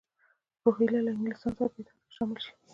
روهیله 0.63 0.99
له 1.05 1.11
انګلیسیانو 1.13 1.53
سره 1.59 1.67
په 1.73 1.79
اتحاد 1.79 1.99
کې 2.05 2.11
شامل 2.17 2.39
شي. 2.45 2.53